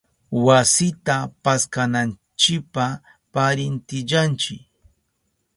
[0.45, 2.85] Wasita paskananchipa
[3.33, 4.55] parintillanchi.